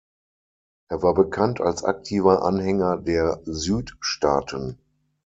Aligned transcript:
Er 0.89 1.03
war 1.03 1.13
bekannt 1.13 1.61
als 1.61 1.83
aktiver 1.83 2.41
Anhänger 2.43 2.97
der 2.97 3.39
Südstaaten. 3.45 4.79